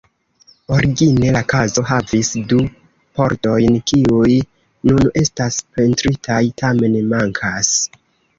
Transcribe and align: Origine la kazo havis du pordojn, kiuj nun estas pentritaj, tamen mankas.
Origine 0.75 1.33
la 1.35 1.41
kazo 1.51 1.83
havis 1.89 2.31
du 2.53 2.61
pordojn, 3.19 3.77
kiuj 3.91 4.33
nun 4.91 5.05
estas 5.23 5.61
pentritaj, 5.77 6.41
tamen 6.65 6.99
mankas. 7.15 7.73